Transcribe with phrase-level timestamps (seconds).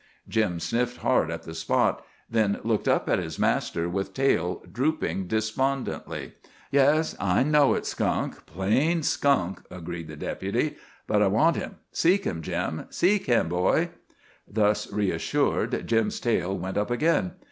[0.27, 5.27] Jim sniffed hard at the spot, then looked up at his master with tail drooping
[5.27, 6.33] despondently.
[6.71, 10.75] "Yes, I know it's skunk, plain skunk," agreed the Deputy.
[11.05, 11.75] "But I want him.
[11.91, 13.91] Seek him, Jim—seek him, boy."
[14.47, 17.33] Thus reassured, Jim's tail went up again.